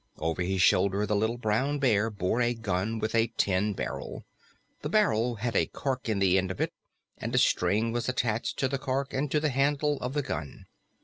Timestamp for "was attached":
7.91-8.57